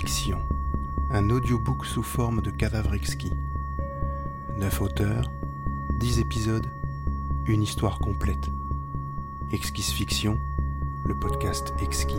Fiction, 0.00 0.40
un 1.10 1.28
audiobook 1.28 1.84
sous 1.84 2.02
forme 2.02 2.40
de 2.40 2.50
cadavre 2.50 2.94
exquis. 2.94 3.34
Neuf 4.56 4.80
auteurs, 4.80 5.30
dix 5.92 6.20
épisodes, 6.20 6.66
une 7.44 7.62
histoire 7.62 7.98
complète. 7.98 8.48
Exquise 9.52 9.90
Fiction, 9.90 10.40
le 11.04 11.18
podcast 11.20 11.74
exquis. 11.82 12.14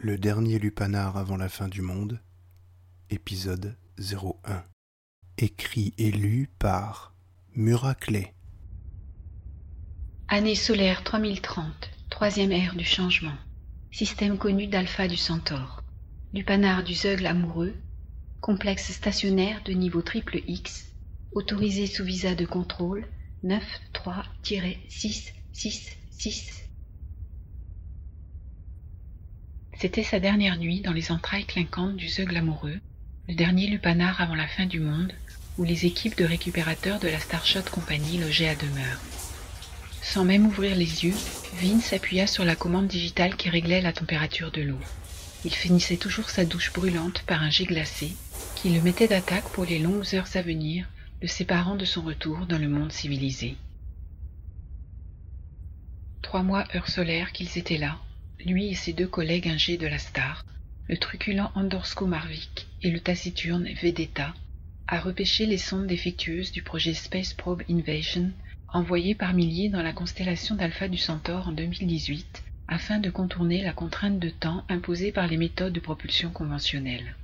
Le 0.00 0.16
dernier 0.16 0.60
lupanar 0.60 1.16
avant 1.16 1.36
la 1.36 1.48
fin 1.48 1.66
du 1.66 1.82
monde, 1.82 2.20
épisode 3.10 3.76
01. 3.98 4.62
Écrit 5.38 5.92
et 5.98 6.12
lu 6.12 6.48
par 6.60 7.16
Muraclé. 7.56 8.33
Année 10.36 10.56
solaire 10.56 11.04
3030, 11.04 11.90
troisième 12.10 12.50
ère 12.50 12.74
du 12.74 12.84
changement. 12.84 13.36
Système 13.92 14.36
connu 14.36 14.66
d'alpha 14.66 15.06
du 15.06 15.16
centaure. 15.16 15.84
Lupanar 16.32 16.82
du 16.82 16.92
zeugle 16.92 17.26
amoureux. 17.26 17.72
Complexe 18.40 18.90
stationnaire 18.90 19.62
de 19.64 19.74
niveau 19.74 20.02
triple 20.02 20.42
X. 20.48 20.86
Autorisé 21.30 21.86
sous 21.86 22.02
visa 22.02 22.34
de 22.34 22.46
contrôle 22.46 23.06
9-3-6-6-6. 23.44 25.30
C'était 29.78 30.02
sa 30.02 30.18
dernière 30.18 30.58
nuit 30.58 30.80
dans 30.80 30.92
les 30.92 31.12
entrailles 31.12 31.46
clinquantes 31.46 31.94
du 31.94 32.08
zeugle 32.08 32.38
amoureux, 32.38 32.80
le 33.28 33.36
dernier 33.36 33.68
lupanar 33.68 34.20
avant 34.20 34.34
la 34.34 34.48
fin 34.48 34.66
du 34.66 34.80
monde, 34.80 35.12
où 35.58 35.62
les 35.62 35.86
équipes 35.86 36.18
de 36.18 36.24
récupérateurs 36.24 36.98
de 36.98 37.06
la 37.06 37.20
Starshot 37.20 37.70
Company 37.70 38.18
logeaient 38.18 38.48
à 38.48 38.56
demeure. 38.56 38.98
Sans 40.04 40.24
même 40.24 40.46
ouvrir 40.46 40.76
les 40.76 41.04
yeux, 41.04 41.14
Vin 41.54 41.80
s'appuya 41.80 42.26
sur 42.26 42.44
la 42.44 42.54
commande 42.54 42.86
digitale 42.86 43.36
qui 43.36 43.48
réglait 43.48 43.80
la 43.80 43.92
température 43.92 44.52
de 44.52 44.60
l'eau. 44.60 44.78
Il 45.44 45.54
finissait 45.54 45.96
toujours 45.96 46.28
sa 46.28 46.44
douche 46.44 46.72
brûlante 46.72 47.22
par 47.22 47.42
un 47.42 47.50
jet 47.50 47.64
glacé 47.64 48.12
qui 48.54 48.68
le 48.68 48.82
mettait 48.82 49.08
d'attaque 49.08 49.48
pour 49.48 49.64
les 49.64 49.78
longues 49.78 50.14
heures 50.14 50.28
à 50.34 50.42
venir, 50.42 50.86
le 51.22 51.26
séparant 51.26 51.74
de 51.74 51.86
son 51.86 52.02
retour 52.02 52.46
dans 52.46 52.58
le 52.58 52.68
monde 52.68 52.92
civilisé. 52.92 53.56
Trois 56.22 56.42
mois 56.42 56.66
heure 56.76 56.88
solaire 56.88 57.32
qu'ils 57.32 57.56
étaient 57.56 57.78
là, 57.78 57.98
lui 58.44 58.68
et 58.68 58.74
ses 58.74 58.92
deux 58.92 59.08
collègues 59.08 59.48
ingés 59.48 59.78
de 59.78 59.86
la 59.86 59.98
Star, 59.98 60.44
le 60.86 60.98
truculent 60.98 61.50
Andorsko 61.54 62.06
Marvik 62.06 62.66
et 62.82 62.90
le 62.90 63.00
taciturne 63.00 63.68
Vedetta, 63.82 64.34
à 64.86 65.00
repêcher 65.00 65.46
les 65.46 65.58
sondes 65.58 65.86
défectueuses 65.86 66.52
du 66.52 66.62
projet 66.62 66.92
Space 66.92 67.32
Probe 67.32 67.62
Invasion 67.70 68.30
envoyé 68.74 69.14
par 69.14 69.34
milliers 69.34 69.68
dans 69.68 69.82
la 69.82 69.92
constellation 69.92 70.56
d'Alpha 70.56 70.88
du 70.88 70.98
Centaure 70.98 71.46
en 71.46 71.52
2018 71.52 72.42
afin 72.66 72.98
de 72.98 73.08
contourner 73.08 73.62
la 73.62 73.72
contrainte 73.72 74.18
de 74.18 74.30
temps 74.30 74.64
imposée 74.68 75.12
par 75.12 75.28
les 75.28 75.36
méthodes 75.36 75.72
de 75.72 75.78
propulsion 75.78 76.30
conventionnelles. 76.30 77.14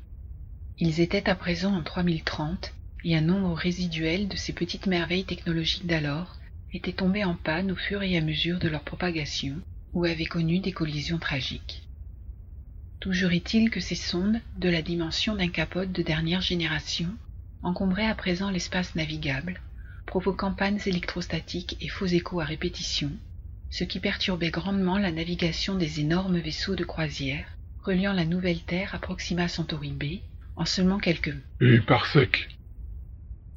Ils 0.78 1.00
étaient 1.00 1.28
à 1.28 1.34
présent 1.34 1.74
en 1.74 1.82
3030 1.82 2.72
et 3.02 3.16
un 3.16 3.20
nombre 3.20 3.52
résiduel 3.54 4.28
de 4.28 4.36
ces 4.36 4.52
petites 4.52 4.86
merveilles 4.86 5.24
technologiques 5.24 5.86
d'alors 5.86 6.36
était 6.72 6.92
tombé 6.92 7.24
en 7.24 7.34
panne 7.34 7.72
au 7.72 7.76
fur 7.76 8.00
et 8.04 8.16
à 8.16 8.20
mesure 8.20 8.60
de 8.60 8.68
leur 8.68 8.82
propagation 8.82 9.56
ou 9.92 10.04
avait 10.04 10.26
connu 10.26 10.60
des 10.60 10.72
collisions 10.72 11.18
tragiques. 11.18 11.82
Toujours 13.00 13.32
est-il 13.32 13.70
que 13.70 13.80
ces 13.80 13.96
sondes, 13.96 14.40
de 14.58 14.68
la 14.68 14.82
dimension 14.82 15.34
d'un 15.34 15.48
capote 15.48 15.90
de 15.90 16.02
dernière 16.02 16.42
génération, 16.42 17.08
encombraient 17.62 18.06
à 18.06 18.14
présent 18.14 18.50
l'espace 18.50 18.94
navigable 18.94 19.60
provoquant 20.10 20.52
pannes 20.52 20.80
électrostatiques 20.86 21.76
et 21.80 21.86
faux 21.86 22.06
échos 22.06 22.40
à 22.40 22.44
répétition, 22.44 23.12
ce 23.70 23.84
qui 23.84 24.00
perturbait 24.00 24.50
grandement 24.50 24.98
la 24.98 25.12
navigation 25.12 25.76
des 25.76 26.00
énormes 26.00 26.40
vaisseaux 26.40 26.74
de 26.74 26.82
croisière 26.82 27.46
reliant 27.84 28.12
la 28.12 28.24
nouvelle 28.24 28.60
Terre 28.60 28.92
à 28.92 28.98
Proxima 28.98 29.46
Centauri 29.46 29.92
B 29.92 30.04
en 30.56 30.64
seulement 30.64 30.98
quelques 30.98 31.36
Et 31.60 31.78
par 31.78 32.06
sec. 32.06 32.48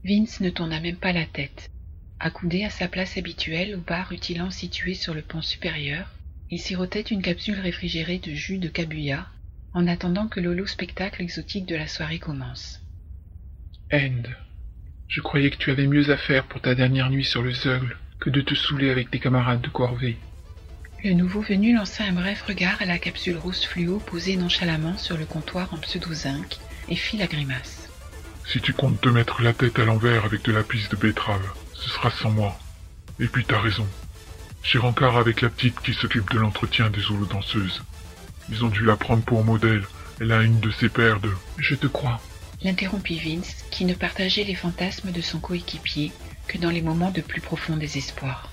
Vince 0.06 0.42
ne 0.42 0.52
tourna 0.52 0.80
même 0.80 0.98
pas 0.98 1.12
la 1.12 1.26
tête. 1.26 1.72
Accoudé 2.20 2.64
à 2.64 2.70
sa 2.70 2.88
place 2.88 3.18
habituelle 3.18 3.74
au 3.74 3.80
bar 3.80 4.10
rutilant 4.10 4.52
situé 4.52 4.94
sur 4.94 5.16
le 5.16 5.24
pont 5.24 5.42
supérieur, 5.42 6.08
il 6.52 6.60
sirotait 6.60 7.02
une 7.02 7.24
capsule 7.24 7.60
réfrigérée 7.60 8.20
de 8.20 8.32
jus 8.32 8.60
de 8.60 8.70
cabuya 8.70 9.28
en 9.74 9.88
attendant 9.88 10.28
que 10.28 10.40
l'holo 10.40 10.68
spectacle 10.68 11.24
exotique 11.24 11.66
de 11.66 11.76
la 11.76 11.88
soirée 11.88 12.20
commence. 12.20 12.80
End. 13.92 14.22
Je 15.08 15.22
croyais 15.22 15.52
que 15.52 15.58
tu 15.58 15.72
avais 15.72 15.88
mieux 15.88 16.10
à 16.12 16.18
faire 16.18 16.46
pour 16.46 16.62
ta 16.62 16.76
dernière 16.76 17.10
nuit 17.10 17.26
sur 17.26 17.42
le 17.42 17.52
Zeugle 17.54 17.98
que 18.20 18.30
de 18.30 18.42
te 18.42 18.56
saouler 18.56 18.90
avec 18.90 19.12
tes 19.12 19.20
camarades 19.20 19.62
de 19.62 19.68
corvée. 19.68 20.18
Le 21.04 21.14
nouveau 21.14 21.42
venu 21.42 21.76
lança 21.76 22.06
un 22.06 22.14
bref 22.14 22.44
regard 22.44 22.82
à 22.82 22.86
la 22.86 22.98
capsule 22.98 23.38
rose 23.38 23.66
fluo 23.66 24.00
posée 24.00 24.38
nonchalamment 24.38 24.98
sur 24.98 25.18
le 25.18 25.26
comptoir 25.26 25.74
en 25.74 25.78
pseudo-zinc 25.78 26.58
et 26.88 26.96
fit 26.96 27.18
la 27.18 27.28
grimace. 27.28 27.90
Si 28.48 28.62
tu 28.62 28.74
comptes 28.74 29.02
te 29.02 29.10
mettre 29.10 29.42
la 29.42 29.54
tête 29.54 29.80
à 29.80 29.86
l'envers 29.86 30.24
avec 30.24 30.44
de 30.44 30.54
la 30.54 30.64
pisse 30.64 30.90
de 30.90 30.96
betterave, 30.96 31.46
ce 31.74 31.90
sera 31.90 32.10
sans 32.10 32.32
moi. 32.32 32.58
Et 33.20 33.28
puis 33.28 33.44
t'as 33.44 33.60
raison. 33.60 33.88
J'ai 34.64 34.78
rencard 34.78 35.18
avec 35.18 35.42
la 35.42 35.50
petite 35.50 35.80
qui 35.82 35.94
s'occupe 35.94 36.32
de 36.32 36.40
l'entretien 36.40 36.90
des 36.90 37.06
holodanseuses. 37.12 37.84
Ils 38.50 38.64
ont 38.64 38.70
dû 38.70 38.86
la 38.86 38.96
prendre 38.96 39.24
pour 39.24 39.44
modèle. 39.44 39.84
Elle 40.22 40.32
a 40.32 40.42
une 40.42 40.62
de 40.62 40.72
ses 40.72 40.90
paires 40.90 41.20
de... 41.20 41.32
Je 41.58 41.76
te 41.76 41.88
crois 41.88 42.22
l'interrompit 42.64 43.20
Vince, 43.20 43.66
qui 43.72 43.86
ne 43.86 43.94
partageait 43.94 44.44
les 44.44 44.56
fantasmes 44.56 45.12
de 45.12 45.22
son 45.22 45.40
coéquipier 45.40 46.12
que 46.48 46.58
dans 46.58 46.70
les 46.70 46.82
moments 46.82 47.12
de 47.12 47.22
plus 47.22 47.42
profond 47.42 47.78
désespoir. 47.78 48.52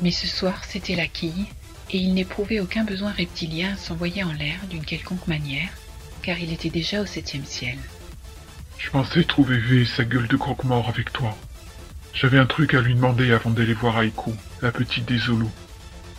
Mais 0.00 0.10
ce 0.10 0.26
soir, 0.26 0.64
c'était 0.64 0.96
la 0.96 1.06
quille, 1.06 1.46
et 1.90 1.98
il 1.98 2.14
n'éprouvait 2.14 2.60
aucun 2.60 2.84
besoin 2.84 3.12
reptilien 3.12 3.74
à 3.74 3.76
s'envoyer 3.76 4.22
en 4.22 4.32
l'air 4.32 4.60
d'une 4.68 4.84
quelconque 4.84 5.26
manière, 5.26 5.70
car 6.22 6.38
il 6.38 6.52
était 6.52 6.70
déjà 6.70 7.02
au 7.02 7.06
septième 7.06 7.44
ciel. 7.44 7.78
Je 8.78 8.90
pensais 8.90 9.24
trouver 9.24 9.58
V 9.58 9.84
sa 9.84 10.04
gueule 10.04 10.28
de 10.28 10.36
croque-mort 10.36 10.88
avec 10.88 11.12
toi. 11.12 11.36
J'avais 12.14 12.38
un 12.38 12.46
truc 12.46 12.74
à 12.74 12.80
lui 12.80 12.94
demander 12.94 13.32
avant 13.32 13.50
d'aller 13.50 13.74
voir 13.74 14.02
Aiko, 14.02 14.34
la 14.62 14.72
petite 14.72 15.06
des 15.06 15.18
Zoulous. 15.18 15.50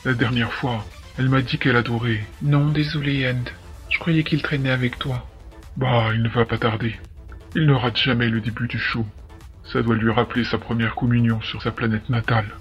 La 0.05 0.13
dernière 0.13 0.53
fois, 0.53 0.85
elle 1.17 1.29
m'a 1.29 1.41
dit 1.41 1.57
qu'elle 1.57 1.75
adorait. 1.75 2.25
Non, 2.41 2.69
désolé, 2.69 3.29
End. 3.29 3.43
Je 3.89 3.99
croyais 3.99 4.23
qu'il 4.23 4.41
traînait 4.41 4.71
avec 4.71 4.99
toi. 4.99 5.27
Bah, 5.77 6.11
il 6.13 6.21
ne 6.21 6.29
va 6.29 6.45
pas 6.45 6.57
tarder. 6.57 6.95
Il 7.55 7.65
ne 7.65 7.73
rate 7.73 7.97
jamais 7.97 8.29
le 8.29 8.41
début 8.41 8.67
du 8.67 8.77
show. 8.77 9.05
Ça 9.63 9.81
doit 9.81 9.95
lui 9.95 10.11
rappeler 10.11 10.43
sa 10.43 10.57
première 10.57 10.95
communion 10.95 11.41
sur 11.41 11.61
sa 11.61 11.71
planète 11.71 12.09
natale. 12.09 12.57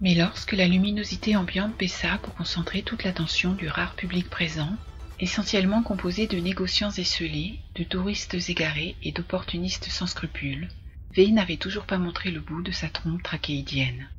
Mais 0.00 0.14
lorsque 0.14 0.52
la 0.52 0.68
luminosité 0.68 1.36
ambiante 1.36 1.76
baissa 1.78 2.18
pour 2.18 2.34
concentrer 2.34 2.82
toute 2.82 3.04
l'attention 3.04 3.52
du 3.52 3.68
rare 3.68 3.94
public 3.94 4.28
présent, 4.28 4.76
essentiellement 5.20 5.82
composé 5.82 6.26
de 6.26 6.38
négociants 6.38 6.90
esselés, 6.90 7.60
de 7.74 7.84
touristes 7.84 8.36
égarés 8.48 8.96
et 9.02 9.12
d'opportunistes 9.12 9.88
sans 9.88 10.06
scrupules, 10.06 10.68
V 11.14 11.30
n'avait 11.30 11.56
toujours 11.56 11.86
pas 11.86 11.96
montré 11.96 12.30
le 12.30 12.40
bout 12.40 12.60
de 12.62 12.72
sa 12.72 12.88
trompe 12.88 13.22
trachéidienne. 13.22 14.10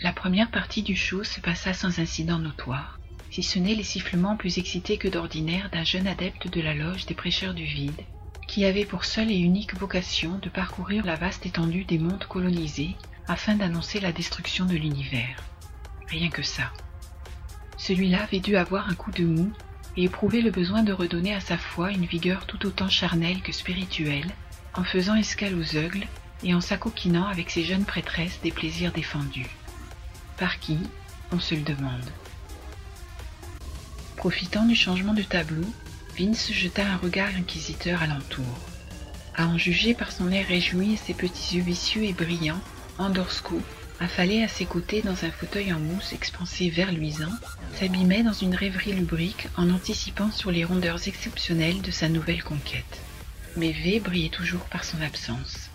La 0.00 0.12
première 0.12 0.50
partie 0.50 0.82
du 0.82 0.94
show 0.94 1.24
se 1.24 1.40
passa 1.40 1.74
sans 1.74 1.98
incident 1.98 2.38
notoire 2.38 3.00
si 3.32 3.42
ce 3.42 3.58
n'est 3.58 3.74
les 3.74 3.82
sifflements 3.82 4.36
plus 4.36 4.58
excités 4.58 4.98
que 4.98 5.08
d'ordinaire 5.08 5.70
d'un 5.70 5.84
jeune 5.84 6.06
adepte 6.06 6.48
de 6.48 6.60
la 6.60 6.74
loge 6.74 7.06
des 7.06 7.14
prêcheurs 7.14 7.54
du 7.54 7.64
vide, 7.64 8.02
qui 8.46 8.66
avait 8.66 8.84
pour 8.84 9.06
seule 9.06 9.30
et 9.30 9.38
unique 9.38 9.74
vocation 9.74 10.38
de 10.42 10.50
parcourir 10.50 11.06
la 11.06 11.16
vaste 11.16 11.46
étendue 11.46 11.84
des 11.84 11.98
mondes 11.98 12.26
colonisés 12.26 12.94
afin 13.26 13.54
d'annoncer 13.54 14.00
la 14.00 14.12
destruction 14.12 14.66
de 14.66 14.74
l'univers. 14.74 15.42
Rien 16.08 16.28
que 16.28 16.42
ça. 16.42 16.70
Celui-là 17.78 18.24
avait 18.24 18.40
dû 18.40 18.56
avoir 18.56 18.90
un 18.90 18.94
coup 18.94 19.12
de 19.12 19.24
mou 19.24 19.50
et 19.96 20.04
éprouver 20.04 20.42
le 20.42 20.50
besoin 20.50 20.82
de 20.82 20.92
redonner 20.92 21.32
à 21.32 21.40
sa 21.40 21.56
foi 21.56 21.90
une 21.90 22.04
vigueur 22.04 22.44
tout 22.44 22.66
autant 22.66 22.90
charnelle 22.90 23.40
que 23.40 23.52
spirituelle, 23.52 24.30
en 24.74 24.84
faisant 24.84 25.14
escale 25.14 25.54
aux 25.54 25.74
eugles 25.74 26.06
et 26.44 26.54
en 26.54 26.60
s'acoquinant 26.60 27.28
avec 27.28 27.48
ses 27.48 27.64
jeunes 27.64 27.86
prêtresses 27.86 28.40
des 28.42 28.52
plaisirs 28.52 28.92
défendus. 28.92 29.48
Par 30.36 30.60
qui 30.60 30.76
On 31.32 31.40
se 31.40 31.54
le 31.54 31.62
demande. 31.62 32.10
Profitant 34.22 34.66
du 34.66 34.76
changement 34.76 35.14
de 35.14 35.24
tableau, 35.24 35.64
Vince 36.16 36.52
jeta 36.52 36.86
un 36.86 36.96
regard 36.96 37.34
inquisiteur 37.36 38.04
alentour. 38.04 38.46
À 39.34 39.48
en 39.48 39.58
juger 39.58 39.94
par 39.94 40.12
son 40.12 40.30
air 40.30 40.46
réjoui 40.46 40.92
et 40.92 40.96
ses 40.96 41.12
petits 41.12 41.56
yeux 41.56 41.64
vicieux 41.64 42.04
et 42.04 42.12
brillants, 42.12 42.60
Andorsko, 42.98 43.60
affalé 43.98 44.44
à 44.44 44.46
ses 44.46 44.64
côtés 44.64 45.02
dans 45.02 45.24
un 45.24 45.30
fauteuil 45.32 45.72
en 45.72 45.80
mousse 45.80 46.12
expansé 46.12 46.70
vert 46.70 46.92
luisant, 46.92 47.32
s'abîmait 47.74 48.22
dans 48.22 48.32
une 48.32 48.54
rêverie 48.54 48.92
lubrique 48.92 49.48
en 49.56 49.68
anticipant 49.70 50.30
sur 50.30 50.52
les 50.52 50.64
rondeurs 50.64 51.08
exceptionnelles 51.08 51.82
de 51.82 51.90
sa 51.90 52.08
nouvelle 52.08 52.44
conquête. 52.44 53.00
Mais 53.56 53.72
V 53.72 53.98
brillait 53.98 54.28
toujours 54.28 54.66
par 54.66 54.84
son 54.84 55.02
absence. 55.02 55.68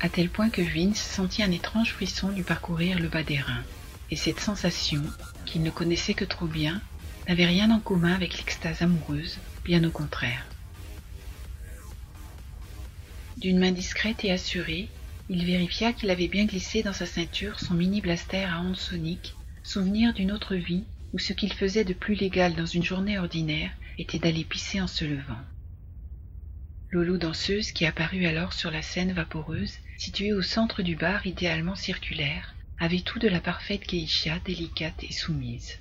À 0.00 0.08
tel 0.08 0.30
point 0.30 0.50
que 0.50 0.62
Vince 0.62 0.98
sentit 0.98 1.44
un 1.44 1.52
étrange 1.52 1.92
frisson 1.92 2.30
lui 2.30 2.42
parcourir 2.42 2.98
le 2.98 3.06
bas 3.06 3.22
des 3.22 3.38
reins, 3.38 3.62
et 4.10 4.16
cette 4.16 4.40
sensation, 4.40 5.04
qu'il 5.44 5.62
ne 5.62 5.70
connaissait 5.70 6.14
que 6.14 6.24
trop 6.24 6.46
bien, 6.46 6.82
n'avait 7.28 7.46
rien 7.46 7.70
en 7.70 7.80
commun 7.80 8.14
avec 8.14 8.38
l'extase 8.38 8.82
amoureuse, 8.82 9.38
bien 9.64 9.82
au 9.84 9.90
contraire. 9.90 10.46
D'une 13.36 13.58
main 13.58 13.72
discrète 13.72 14.24
et 14.24 14.32
assurée, 14.32 14.88
il 15.28 15.44
vérifia 15.44 15.92
qu'il 15.92 16.10
avait 16.10 16.28
bien 16.28 16.44
glissé 16.44 16.82
dans 16.82 16.92
sa 16.92 17.04
ceinture 17.04 17.58
son 17.58 17.74
mini 17.74 18.00
blaster 18.00 18.44
à 18.44 18.60
ondes 18.60 18.76
soniques, 18.76 19.34
souvenir 19.62 20.14
d'une 20.14 20.32
autre 20.32 20.54
vie 20.54 20.84
où 21.12 21.18
ce 21.18 21.32
qu'il 21.32 21.52
faisait 21.52 21.84
de 21.84 21.94
plus 21.94 22.14
légal 22.14 22.54
dans 22.54 22.66
une 22.66 22.84
journée 22.84 23.18
ordinaire 23.18 23.70
était 23.98 24.18
d'aller 24.18 24.44
pisser 24.44 24.80
en 24.80 24.86
se 24.86 25.04
levant. 25.04 25.40
Lolo 26.90 27.16
danseuse 27.16 27.72
qui 27.72 27.84
apparut 27.86 28.26
alors 28.26 28.52
sur 28.52 28.70
la 28.70 28.82
scène 28.82 29.12
vaporeuse, 29.12 29.74
située 29.98 30.32
au 30.32 30.42
centre 30.42 30.82
du 30.82 30.94
bar 30.94 31.26
idéalement 31.26 31.74
circulaire, 31.74 32.54
avait 32.78 33.00
tout 33.00 33.18
de 33.18 33.28
la 33.28 33.40
parfaite 33.40 33.88
geisha 33.88 34.38
délicate 34.44 35.02
et 35.02 35.12
soumise. 35.12 35.78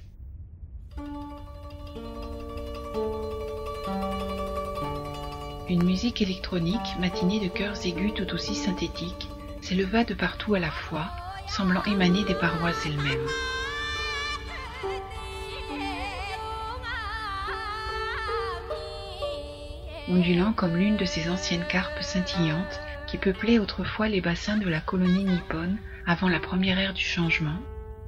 Une 5.68 5.84
musique 5.84 6.22
électronique, 6.22 6.96
matinée 7.00 7.40
de 7.40 7.48
chœurs 7.48 7.88
aigus 7.88 8.14
tout 8.14 8.32
aussi 8.36 8.54
synthétiques, 8.54 9.30
s'éleva 9.62 10.04
de 10.04 10.14
partout 10.14 10.54
à 10.54 10.60
la 10.60 10.70
fois, 10.70 11.10
semblant 11.48 11.84
émaner 11.86 12.24
des 12.24 12.36
parois 12.36 12.72
elles-mêmes. 12.86 13.28
Ondulant 20.08 20.54
comme 20.54 20.78
l'une 20.78 20.98
de 20.98 21.06
ces 21.06 21.32
anciennes 21.32 21.66
carpes 21.68 22.00
scintillantes 22.04 22.80
qui 23.08 23.18
peuplaient 23.18 23.58
autrefois 23.58 24.08
les 24.08 24.22
bassins 24.22 24.58
de 24.58 24.70
la 24.70 24.82
colonie 24.82 25.24
nippone 25.24 25.78
avant 26.06 26.30
la 26.30 26.40
première 26.40 26.78
ère 26.78 26.94
du 26.94 27.04
changement, 27.04 27.58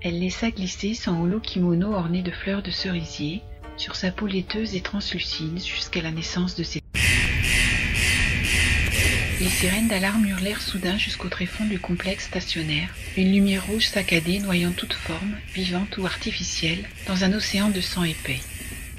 elle 0.03 0.19
laissa 0.19 0.51
glisser 0.51 0.93
son 0.93 1.19
holo 1.19 1.39
kimono 1.39 1.93
orné 1.95 2.21
de 2.21 2.29
fleurs 2.29 2.61
de 2.61 2.69
cerisier 2.69 3.41
sur 3.77 3.95
sa 3.95 4.11
peau 4.11 4.27
laiteuse 4.27 4.75
et 4.75 4.81
translucide 4.81 5.57
jusqu'à 5.57 6.03
la 6.03 6.11
naissance 6.11 6.55
de 6.55 6.61
ses 6.63 6.81
les 9.39 9.49
sirènes 9.49 9.87
d'alarme 9.87 10.25
hurlèrent 10.25 10.61
soudain 10.61 10.97
jusqu'au 10.97 11.29
tréfonds 11.29 11.65
du 11.65 11.79
complexe 11.79 12.25
stationnaire, 12.25 12.89
une 13.17 13.31
lumière 13.31 13.65
rouge 13.67 13.87
saccadée 13.87 14.39
noyant 14.39 14.71
toute 14.71 14.93
forme, 14.93 15.37
vivante 15.53 15.97
ou 15.97 16.05
artificielle, 16.07 16.83
dans 17.05 17.23
un 17.23 17.33
océan 17.33 17.69
de 17.69 17.81
sang 17.81 18.03
épais. 18.03 18.39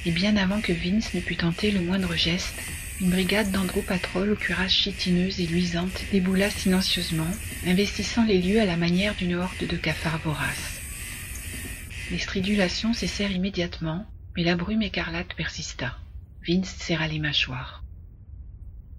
Et 0.07 0.13
bien 0.13 0.37
avant 0.37 0.61
que 0.61 0.73
Vince 0.73 1.13
ne 1.15 1.21
pût 1.21 1.37
tenter 1.37 1.73
le 1.73 1.81
moindre 1.81 2.15
geste, 2.15 2.55
une 3.01 3.11
brigade 3.11 3.51
d'andropatrol 3.51 4.31
aux 4.31 4.37
cuirasses 4.37 4.73
chitineuses 4.73 5.41
et 5.41 5.47
luisantes 5.47 6.05
déboula 6.13 6.51
silencieusement, 6.51 7.31
investissant 7.67 8.25
les 8.25 8.41
lieux 8.41 8.61
à 8.61 8.65
la 8.65 8.77
manière 8.77 9.17
d'une 9.17 9.35
horde 9.35 9.67
de 9.67 9.77
cafards 9.77 10.19
voraces. 10.19 10.81
Les 12.13 12.19
stridulations 12.19 12.95
cessèrent 12.95 13.33
immédiatement, 13.33 14.07
mais 14.37 14.45
la 14.45 14.55
brume 14.55 14.83
écarlate 14.83 15.35
persista. 15.35 15.99
Vince 16.47 16.75
serra 16.79 17.09
les 17.09 17.19
mâchoires. 17.19 17.83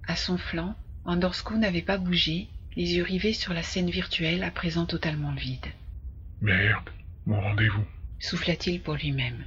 À 0.05 0.15
son 0.15 0.37
flanc, 0.37 0.75
Andorsko 1.09 1.57
n'avait 1.57 1.81
pas 1.81 1.97
bougé, 1.97 2.49
les 2.75 2.93
yeux 2.93 3.01
rivés 3.01 3.33
sur 3.33 3.51
la 3.51 3.63
scène 3.63 3.89
virtuelle 3.89 4.43
à 4.43 4.51
présent 4.51 4.85
totalement 4.85 5.33
vide. 5.33 5.65
Merde, 6.39 6.87
mon 7.25 7.41
rendez-vous, 7.41 7.83
souffla-t-il 8.19 8.79
pour 8.79 8.93
lui-même. 8.93 9.43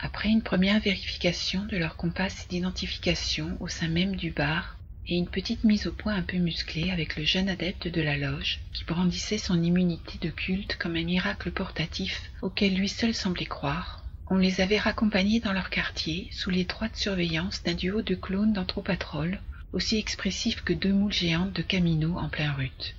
Après 0.00 0.30
une 0.30 0.40
première 0.40 0.80
vérification 0.80 1.66
de 1.66 1.76
leur 1.76 1.96
compas 1.96 2.46
d'identification 2.48 3.58
au 3.60 3.68
sein 3.68 3.88
même 3.88 4.16
du 4.16 4.30
bar 4.30 4.78
et 5.06 5.16
une 5.16 5.28
petite 5.28 5.64
mise 5.64 5.86
au 5.86 5.92
point 5.92 6.14
un 6.14 6.22
peu 6.22 6.38
musclée 6.38 6.90
avec 6.90 7.16
le 7.16 7.24
jeune 7.24 7.50
adepte 7.50 7.88
de 7.88 8.00
la 8.00 8.16
loge 8.16 8.60
qui 8.72 8.84
brandissait 8.84 9.36
son 9.36 9.62
immunité 9.62 10.16
de 10.26 10.30
culte 10.30 10.76
comme 10.76 10.96
un 10.96 11.04
miracle 11.04 11.50
portatif 11.50 12.22
auquel 12.40 12.74
lui 12.74 12.88
seul 12.88 13.12
semblait 13.12 13.44
croire, 13.44 14.05
on 14.28 14.36
les 14.36 14.60
avait 14.60 14.78
raccompagnés 14.78 15.40
dans 15.40 15.52
leur 15.52 15.70
quartier 15.70 16.28
sous 16.32 16.50
l'étroite 16.50 16.96
surveillance 16.96 17.62
d'un 17.62 17.74
duo 17.74 18.02
de 18.02 18.14
clones 18.14 18.52
d'anthropatrol 18.52 19.40
aussi 19.72 19.98
expressifs 19.98 20.62
que 20.62 20.72
deux 20.72 20.92
moules 20.92 21.12
géantes 21.12 21.52
de 21.52 21.62
Camino 21.62 22.16
en 22.16 22.28
plein 22.28 22.52
rut. 22.52 22.96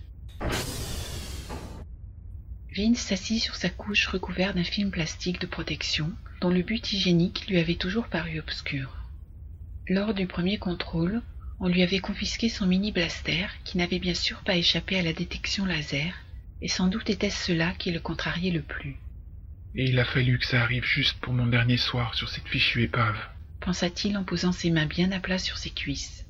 Vince 2.76 3.00
s'assit 3.00 3.42
sur 3.42 3.56
sa 3.56 3.70
couche 3.70 4.08
recouverte 4.08 4.56
d'un 4.56 4.64
film 4.64 4.92
plastique 4.92 5.42
de 5.42 5.48
protection 5.48 6.12
dont 6.42 6.50
le 6.50 6.62
but 6.62 6.94
hygiénique 6.94 7.48
lui 7.48 7.58
avait 7.58 7.76
toujours 7.76 8.08
paru 8.08 8.40
obscur. 8.40 8.96
Lors 9.90 10.14
du 10.14 10.28
premier 10.28 10.60
contrôle, 10.60 11.22
on 11.60 11.68
lui 11.68 11.82
avait 11.82 12.00
confisqué 12.00 12.50
son 12.50 12.68
mini 12.68 12.92
blaster 12.92 13.48
qui 13.64 13.78
n'avait 13.78 14.00
bien 14.00 14.14
sûr 14.14 14.42
pas 14.42 14.56
échappé 14.56 15.00
à 15.00 15.02
la 15.02 15.14
détection 15.14 15.66
laser, 15.66 16.14
et 16.62 16.68
sans 16.68 16.88
doute 16.88 17.10
était-ce 17.10 17.48
cela 17.48 17.72
qui 17.80 17.92
le 17.92 18.00
contrariait 18.00 18.52
le 18.52 18.62
plus. 18.62 18.98
Et 19.80 19.86
il 19.86 20.00
a 20.00 20.06
fallu 20.06 20.40
que 20.40 20.46
ça 20.48 20.64
arrive 20.64 20.84
juste 20.84 21.20
pour 21.20 21.34
mon 21.34 21.46
dernier 21.46 21.78
soir 21.78 22.16
sur 22.16 22.30
cette 22.30 22.48
fichue 22.48 22.82
épave. 22.82 23.18
pensa-t-il 23.60 24.18
en 24.18 24.24
posant 24.24 24.52
ses 24.52 24.72
mains 24.72 24.88
bien 24.88 25.12
à 25.12 25.20
plat 25.20 25.38
sur 25.38 25.60
ses 25.60 25.70
cuisses. 25.70 26.26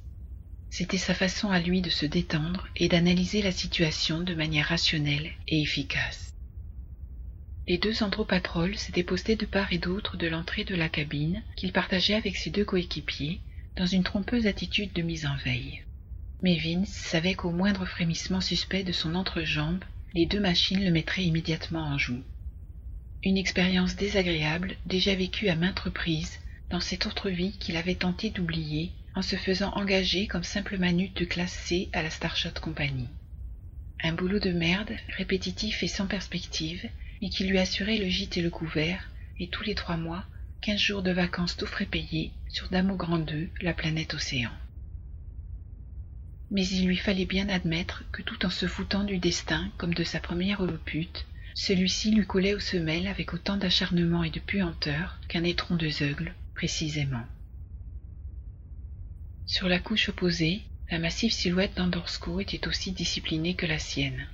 C'était 0.69 0.97
sa 0.97 1.13
façon 1.13 1.49
à 1.49 1.61
lui 1.61 1.81
de 1.81 1.89
se 1.89 2.05
détendre 2.05 2.67
et 2.75 2.89
d'analyser 2.89 3.41
la 3.41 3.53
situation 3.53 4.19
de 4.19 4.35
manière 4.35 4.67
rationnelle 4.67 5.31
et 5.47 5.61
efficace. 5.61 6.33
Les 7.67 7.77
deux 7.77 8.03
andropatrols 8.03 8.77
s'étaient 8.77 9.03
postés 9.03 9.37
de 9.37 9.45
part 9.45 9.71
et 9.71 9.77
d'autre 9.77 10.17
de 10.17 10.27
l'entrée 10.27 10.65
de 10.65 10.75
la 10.75 10.89
cabine 10.89 11.41
qu'il 11.55 11.71
partageait 11.71 12.15
avec 12.15 12.35
ses 12.35 12.49
deux 12.49 12.65
coéquipiers 12.65 13.39
dans 13.77 13.85
une 13.85 14.03
trompeuse 14.03 14.47
attitude 14.47 14.91
de 14.91 15.01
mise 15.01 15.25
en 15.25 15.37
veille. 15.37 15.83
Mais 16.41 16.57
Vince 16.57 16.89
savait 16.89 17.35
qu'au 17.35 17.51
moindre 17.51 17.85
frémissement 17.85 18.41
suspect 18.41 18.83
de 18.83 18.91
son 18.91 19.15
entrejambe, 19.15 19.85
les 20.13 20.25
deux 20.25 20.41
machines 20.41 20.83
le 20.83 20.91
mettraient 20.91 21.23
immédiatement 21.23 21.85
en 21.85 21.97
joue. 21.97 22.23
Une 23.23 23.37
expérience 23.37 23.95
désagréable 23.95 24.75
déjà 24.85 25.15
vécue 25.15 25.49
à 25.49 25.55
maintes 25.55 25.79
reprises 25.79 26.39
dans 26.69 26.79
cette 26.79 27.07
autre 27.07 27.29
vie 27.29 27.57
qu'il 27.57 27.75
avait 27.75 27.95
tenté 27.95 28.29
d'oublier 28.29 28.91
en 29.15 29.23
se 29.23 29.35
faisant 29.35 29.71
engager 29.71 30.27
comme 30.27 30.43
simple 30.43 30.77
manute 30.77 31.17
de 31.17 31.25
classe 31.25 31.53
C 31.53 31.89
à 31.93 32.03
la 32.03 32.11
Starshot 32.11 32.59
Company. 32.61 33.07
Un 34.03 34.13
boulot 34.13 34.39
de 34.39 34.51
merde, 34.51 34.91
répétitif 35.17 35.81
et 35.81 35.87
sans 35.87 36.05
perspective, 36.05 36.87
mais 37.21 37.29
qui 37.29 37.45
lui 37.45 37.57
assurait 37.57 37.97
le 37.97 38.07
gîte 38.07 38.37
et 38.37 38.43
le 38.43 38.51
couvert, 38.51 39.09
et 39.39 39.47
tous 39.47 39.63
les 39.63 39.73
trois 39.73 39.97
mois, 39.97 40.23
quinze 40.61 40.79
jours 40.79 41.01
de 41.01 41.11
vacances 41.11 41.57
tout 41.57 41.65
frais 41.65 41.87
payés 41.87 42.31
sur 42.49 42.69
Damo 42.69 42.95
Grand 42.95 43.17
2, 43.17 43.49
la 43.61 43.73
planète 43.73 44.13
Océan. 44.13 44.51
Mais 46.51 46.65
il 46.67 46.85
lui 46.85 46.97
fallait 46.97 47.25
bien 47.25 47.49
admettre 47.49 48.03
que 48.11 48.21
tout 48.21 48.45
en 48.45 48.51
se 48.51 48.67
foutant 48.67 49.03
du 49.03 49.17
destin 49.17 49.71
comme 49.77 49.95
de 49.95 50.03
sa 50.03 50.19
première 50.19 50.61
holopute, 50.61 51.25
celui-ci 51.57 52.11
lui 52.11 52.23
collait 52.23 52.53
aux 52.53 52.59
semelles 52.59 53.07
avec 53.07 53.33
autant 53.33 53.57
d'acharnement 53.57 54.23
et 54.23 54.29
de 54.29 54.39
puanteur 54.39 55.19
qu'un 55.27 55.43
étron 55.43 55.75
de 55.75 55.89
zeugle, 55.89 56.35
précisément. 56.53 57.23
Sur 59.47 59.67
la 59.67 59.79
couche 59.79 60.09
opposée, 60.09 60.61
la 60.91 60.99
massive 60.99 61.33
silhouette 61.33 61.75
d'Andorsko 61.75 62.39
était 62.41 62.67
aussi 62.67 62.91
disciplinée 62.91 63.55
que 63.55 63.65
la 63.65 63.79
sienne. 63.79 64.27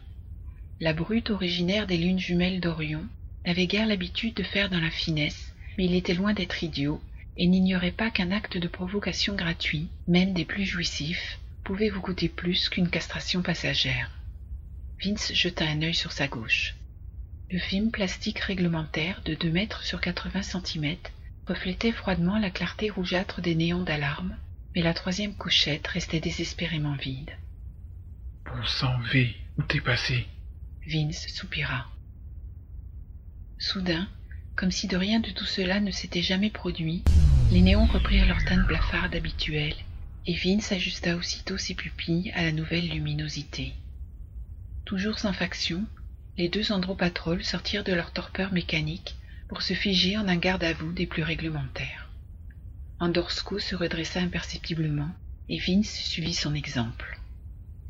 La 0.82 0.92
brute 0.92 1.30
originaire 1.30 1.88
des 1.88 1.98
lunes 1.98 2.20
jumelles 2.20 2.60
d'Orion 2.60 3.08
n'avait 3.46 3.68
guère 3.68 3.88
l'habitude 3.88 4.34
de 4.34 4.44
faire 4.44 4.70
dans 4.70 4.82
la 4.82 4.92
finesse, 4.92 5.54
mais 5.78 5.86
il 5.86 5.96
était 5.96 6.16
loin 6.16 6.34
d'être 6.34 6.62
idiot, 6.62 7.02
et 7.38 7.48
n'ignorait 7.48 7.92
pas 7.92 8.12
qu'un 8.12 8.32
acte 8.32 8.58
de 8.58 8.68
provocation 8.68 9.34
gratuit, 9.34 9.88
même 10.10 10.34
des 10.34 10.46
plus 10.46 10.66
jouissifs, 10.66 11.40
pouvait 11.64 11.90
vous 11.90 12.02
coûter 12.02 12.28
plus 12.28 12.68
qu'une 12.68 12.90
castration 12.90 13.42
passagère. 13.42 14.12
Vince 15.02 15.32
jeta 15.34 15.66
un 15.66 15.84
œil 15.84 15.96
sur 15.96 16.12
sa 16.12 16.28
gauche. 16.28 16.76
Le 17.50 17.60
film 17.60 17.92
plastique 17.92 18.40
réglementaire 18.40 19.22
de 19.26 19.36
deux 19.36 19.52
mètres 19.52 19.84
sur 19.84 20.02
quatre-vingts 20.02 20.42
centimètres 20.44 21.12
reflétait 21.46 21.92
froidement 21.92 22.40
la 22.40 22.50
clarté 22.50 22.90
rougeâtre 22.90 23.42
des 23.42 23.56
néons 23.56 23.84
d'alarme, 23.84 24.38
mais 24.76 24.82
la 24.82 24.94
troisième 24.94 25.36
couchette 25.36 25.88
restait 25.88 26.20
désespérément 26.20 26.96
vide. 26.96 27.32
Bon 28.46 28.66
sang, 28.66 28.98
V, 29.12 29.36
où 29.58 29.64
t'es 29.64 29.82
passé 29.82 30.26
Vince 30.86 31.28
soupira. 31.28 31.90
Soudain, 33.58 34.10
comme 34.56 34.72
si 34.72 34.88
de 34.88 34.98
rien 34.98 35.20
de 35.20 35.30
tout 35.30 35.46
cela 35.46 35.80
ne 35.80 35.92
s'était 35.92 36.22
jamais 36.22 36.50
produit, 36.50 37.04
les 37.52 37.62
néons 37.62 37.86
reprirent 37.86 38.26
leur 38.26 38.44
teinte 38.46 38.66
blafarde 38.68 39.16
habituelle, 39.16 39.76
et 40.26 40.36
Vince 40.36 40.72
ajusta 40.72 41.16
aussitôt 41.16 41.58
ses 41.58 41.76
pupilles 41.76 42.32
à 42.32 42.44
la 42.44 42.52
nouvelle 42.52 42.90
luminosité. 42.90 43.74
Toujours 44.86 45.20
sans 45.20 45.34
faction, 45.34 45.86
les 46.38 46.50
deux 46.50 46.72
andropatrols 46.72 47.44
sortirent 47.44 47.84
de 47.84 47.94
leur 47.94 48.12
torpeur 48.12 48.54
mécanique 48.54 49.16
pour 49.48 49.62
se 49.62 49.74
figer 49.74 50.18
en 50.18 50.28
un 50.28 50.38
garde-à-vous 50.38 50.92
des 50.92 51.06
plus 51.06 51.24
réglementaires. 51.24 52.10
Andorsko 53.00 53.60
se 53.60 53.76
redressa 53.76 54.20
imperceptiblement 54.20 55.10
et 55.50 55.60
Vince 55.60 55.94
suivit 55.94 56.34
son 56.34 56.56
exemple. 56.56 57.20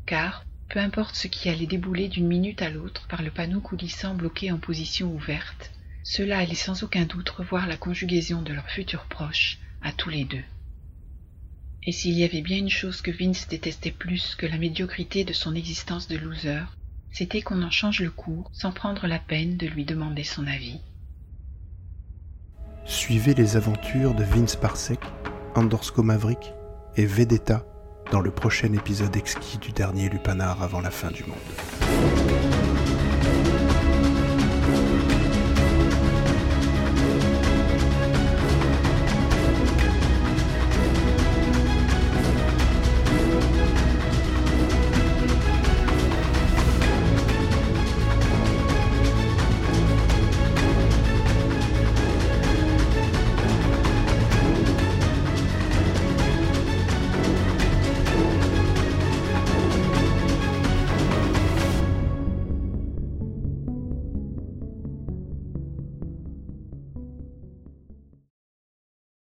Car, 0.06 0.44
peu 0.68 0.78
importe 0.78 1.14
ce 1.14 1.28
qui 1.28 1.48
allait 1.48 1.66
débouler 1.66 2.08
d'une 2.08 2.26
minute 2.26 2.60
à 2.60 2.68
l'autre 2.68 3.06
par 3.08 3.22
le 3.22 3.30
panneau 3.30 3.60
coulissant 3.60 4.14
bloqué 4.14 4.50
en 4.50 4.58
position 4.58 5.14
ouverte, 5.14 5.70
cela 6.02 6.38
allait 6.38 6.54
sans 6.54 6.82
aucun 6.82 7.06
doute 7.06 7.30
revoir 7.30 7.66
la 7.66 7.78
conjugaison 7.78 8.42
de 8.42 8.52
leurs 8.52 8.68
futurs 8.68 9.06
proches 9.06 9.58
à 9.80 9.92
tous 9.92 10.10
les 10.10 10.24
deux. 10.24 10.44
Et 11.86 11.92
s'il 11.92 12.12
y 12.14 12.24
avait 12.24 12.42
bien 12.42 12.58
une 12.58 12.70
chose 12.70 13.00
que 13.00 13.10
Vince 13.10 13.48
détestait 13.48 13.90
plus 13.90 14.34
que 14.34 14.46
la 14.46 14.58
médiocrité 14.58 15.24
de 15.24 15.32
son 15.32 15.54
existence 15.54 16.08
de 16.08 16.16
loser, 16.16 16.64
c'était 17.14 17.42
qu'on 17.42 17.62
en 17.62 17.70
change 17.70 18.00
le 18.00 18.10
cours 18.10 18.50
sans 18.52 18.72
prendre 18.72 19.06
la 19.06 19.20
peine 19.20 19.56
de 19.56 19.68
lui 19.68 19.84
demander 19.84 20.24
son 20.24 20.46
avis. 20.48 20.80
Suivez 22.84 23.34
les 23.34 23.56
aventures 23.56 24.14
de 24.14 24.24
Vince 24.24 24.56
Parsec, 24.56 24.98
Andorsko 25.54 26.02
Maverick 26.02 26.52
et 26.96 27.06
Vedetta 27.06 27.64
dans 28.10 28.20
le 28.20 28.32
prochain 28.32 28.72
épisode 28.72 29.16
exquis 29.16 29.58
du 29.58 29.70
dernier 29.70 30.08
lupanar 30.08 30.62
avant 30.62 30.80
la 30.80 30.90
fin 30.90 31.10
du 31.12 31.24
monde. 31.24 32.53